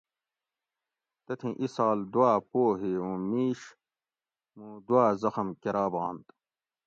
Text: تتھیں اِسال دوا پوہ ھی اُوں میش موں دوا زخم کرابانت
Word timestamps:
تتھیں 1.25 1.55
اِسال 1.61 1.97
دوا 2.13 2.31
پوہ 2.49 2.69
ھی 2.79 2.91
اُوں 3.03 3.17
میش 3.29 3.59
موں 4.57 4.75
دوا 4.87 5.05
زخم 5.21 5.47
کرابانت 5.61 6.25